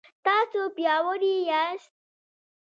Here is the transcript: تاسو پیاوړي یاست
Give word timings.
تاسو 0.25 0.59
پیاوړي 0.75 1.33
یاست 1.49 1.91